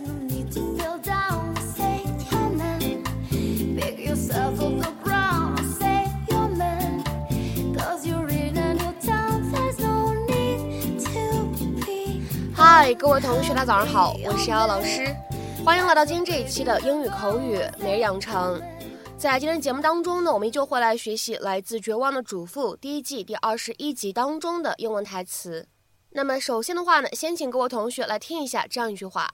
[0.00, 3.02] need to feel down say calming
[3.78, 7.02] pick yourself off the ground and say you're man
[7.74, 12.22] cause you're in and your down there's no need to be
[12.54, 15.14] hi 各位同学大家早上好我是姚老师。
[15.64, 18.60] 欢迎来到今天这一期的英语口语每日养成。
[19.16, 25.66] 在今天节目当中呢我们依旧会来学习来自绝望的主妇第一季第二十一集当中的英文台词。
[26.10, 29.28] 那么首先的话呢先请各位同学来听一下这样一句话。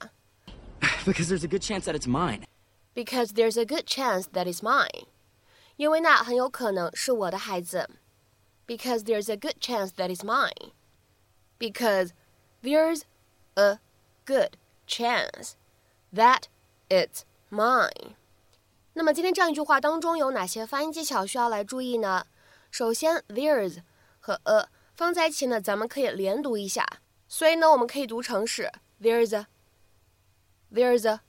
[1.04, 2.44] Because there's a good chance that it's mine.
[2.94, 5.06] ：Because there's a good chance that it's mine，
[5.76, 7.88] 因为那很有可能是我的孩子。
[8.66, 12.10] Because there's a good chance that it's mine。Because
[12.62, 13.02] there's
[13.54, 13.78] a
[14.26, 14.52] good
[14.86, 15.52] chance
[16.12, 16.42] that
[16.88, 18.14] it's mine。
[18.92, 22.26] 那么今天这样一句话当中有哪些发音技巧需要来注意呢？
[22.70, 23.82] 首先，there's
[24.20, 26.84] 和 a 放在一起呢，咱们可以连读一下，
[27.28, 28.70] 所以呢，我们可以读成是
[29.00, 29.46] there's
[30.73, 31.19] There's a。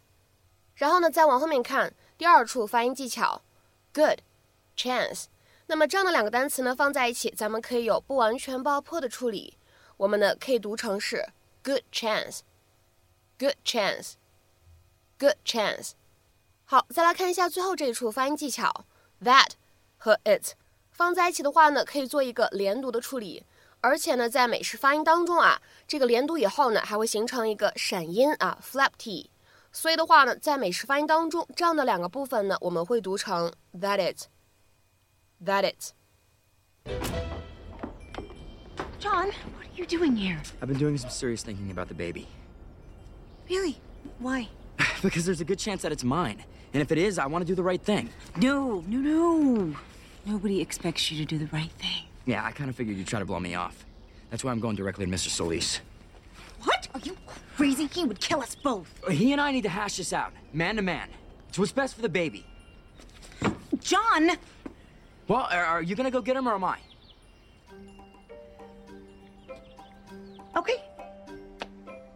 [0.74, 3.42] 然后呢，再往后面看第二处发音技巧
[3.92, 4.20] ，good
[4.76, 5.26] chance。
[5.66, 9.56] 那么这样的两个单词呢放在一起，咱们可以有不完全爆破的处理，
[9.96, 11.26] 我们呢可以读成是
[11.62, 15.92] good chance，good chance，good chance。
[16.64, 18.84] 好，再来看一下最后这一处发音技巧
[19.22, 19.50] ，that
[19.96, 20.54] 和 it
[20.90, 23.44] 放在一起的话呢，可以做一个连读的处理，
[23.80, 29.30] 而且呢，在美式发音当中啊，这个连读以后呢，还会形成一个闪音啊，flap t。
[29.73, 35.93] 所以的话呢，在美式发音当中，这样的两个部分呢，我们会读成 that it，that it。
[38.99, 40.39] John, what are you doing here?
[40.61, 42.27] I've been doing some serious thinking about the baby.
[43.47, 43.77] Really?
[44.19, 44.47] Why?
[45.01, 46.43] Because there's a good chance that it's mine.
[46.73, 48.09] And if it is, I want to do the right thing.
[48.37, 49.75] No, no, no.
[50.25, 52.05] Nobody expects you to do the right thing.
[52.25, 53.85] Yeah, I kind of figured you'd try to blow me off.
[54.29, 55.29] That's why I'm going directly to Mr.
[55.29, 55.79] Solis.
[57.56, 57.86] Crazy?
[57.86, 58.92] He would kill us both.
[59.08, 61.08] He and I need to hash this out, man to man.
[61.48, 62.44] It's what's best for the baby.
[63.80, 64.30] John!
[65.28, 66.78] Well, are, are you gonna go get him or am I?
[70.56, 70.82] Okay.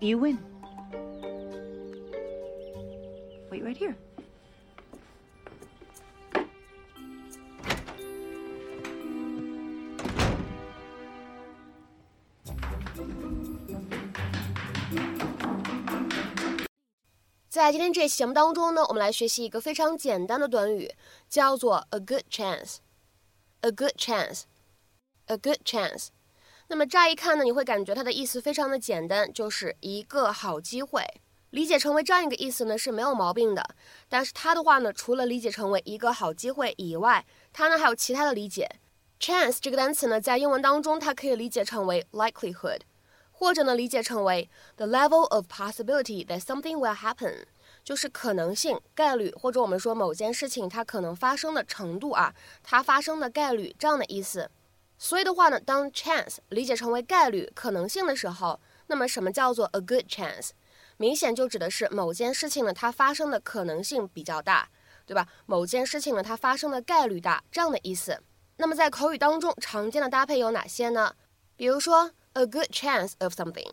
[0.01, 0.39] You win.
[3.51, 3.97] Wait right here.
[17.49, 20.95] 在今天这期节目当中呢，我们来学习一个非常简单的短语，
[21.31, 22.77] 叫做 a good chance。
[23.63, 26.09] a good chance，a good chance。
[26.67, 31.03] 那么乍一看呢，你会感觉它的意思非常的简单，就是一个好机会。
[31.49, 33.75] 理解成为这样一个意思呢是没有毛病的。
[34.11, 38.69] 但是它的话呢，除了理解成为一个好机会以外，它呢还有其他的理解。
[39.19, 42.81] chance 这个单词呢，在英文当中它可以理解成为 likelihood。
[43.39, 47.45] 或者呢，理解成为 the level of possibility that something will happen，
[47.85, 52.35] 就是可能性、概率，或者我们说某件事情它可能发生的程度啊，
[52.65, 54.51] 它发生的概率这样的意思。
[54.99, 60.51] 所以的话呢，当 chance 理解成为概率、可能性的时候，那么什么叫做 a good chance？
[60.97, 64.69] 明显就指的是某件事情呢，它发生的可能性比较大，
[65.07, 65.29] 对吧？
[65.47, 68.21] 某件事情呢，它发生的概率大这样的意思。
[68.57, 71.15] 那么在口语当中常见的搭配有哪些呢？
[71.57, 72.11] 比如说。
[72.38, 73.72] a good chance of something，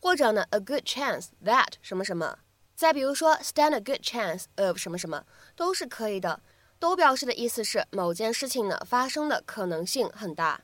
[0.00, 2.38] 或者呢，a good chance that 什么什么。
[2.74, 6.40] 再比如说，stand a good chance of 什么什么，都是可以的，
[6.78, 10.62] 都表示的意思是某件事情呢发生的可能性很大。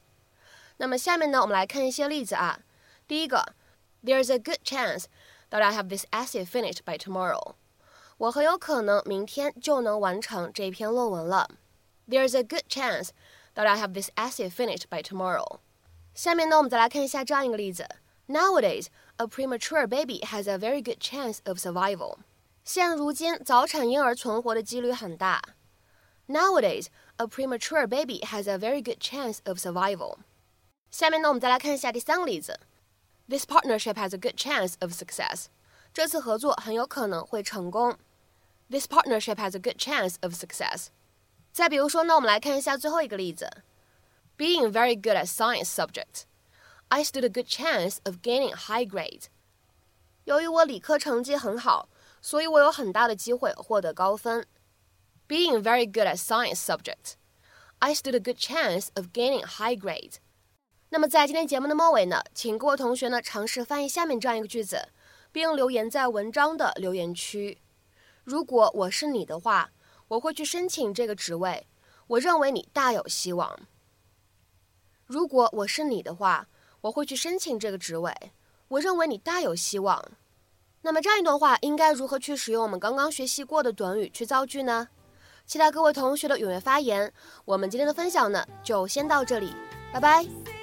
[0.79, 2.61] 那么下面呢，我们来看一些例子啊。
[3.07, 3.55] 第一个，
[4.03, 5.05] There's a good chance
[5.51, 7.55] that I have this essay finished by tomorrow。
[8.19, 11.49] 我很有可能明天就能完成这篇论文了。
[12.09, 13.11] There's a good chance
[13.55, 15.61] that I have this essay finished by tomorrow。
[16.15, 17.87] 下面呢，我们再来看一下这样一个例子：
[18.29, 18.87] Nowadays,
[19.17, 22.19] a premature baby has a very good chance of survival.
[22.65, 25.43] 现如今，早产婴儿存活的几率很大。
[26.29, 26.87] Nowadays,
[27.17, 30.19] a premature baby has a very good chance of survival.
[30.91, 32.61] 下面呢，我们再来看一下第三个例子：
[33.29, 35.47] This partnership has a good chance of success.
[35.93, 37.97] 这次合作很有可能会成功。
[38.71, 40.89] This partnership has a good chance of success.
[41.53, 43.51] 再比如说呢，我们来看一下最后一个例子。
[44.37, 46.25] Being very good at science subjects,
[46.89, 49.27] I stood a good chance of gaining high grades.
[50.25, 51.89] 由于我理科成绩很好，
[52.23, 54.47] 所以我有很大的机会获得高分。
[55.29, 57.15] Being very good at science subjects,
[57.79, 60.17] I stood a good chance of gaining high grades.
[60.89, 64.89] 那么在今天节目的末尾呢，请各位同学呢尝试翻译下面这样一个句子，
[65.31, 67.59] 并留言在文章的留言区。
[68.25, 69.71] 如果我是你的话，
[70.09, 71.69] 我会去申请这个职位。
[72.09, 73.61] 我认为你大有希望。
[75.06, 76.48] 如果我是你的话，
[76.82, 78.14] 我会去申请这个职位。
[78.68, 80.04] 我认为你大有希望。
[80.82, 84.88] 那么这样一段话应该如何去使用我们刚刚学习过的短语去造句呢？
[85.46, 87.12] 期待各位同学的踊跃发言。
[87.46, 89.54] 我们今天的分享呢，就先到这里，
[89.94, 90.55] 拜拜。